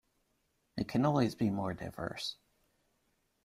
[0.77, 2.35] It can always be more diverse.